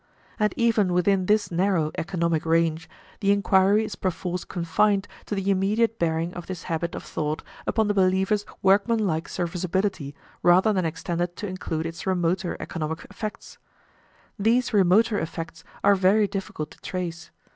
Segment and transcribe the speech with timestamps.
[0.39, 5.99] And even within this narrow, economic range, the inquiry is perforce confined to the immediate
[5.99, 11.47] bearing of this habit of thought upon the believer's workmanlike serviceability, rather than extended to
[11.47, 13.59] include its remoter economic effects.
[14.39, 17.29] These remoter effects are very difficult to trace.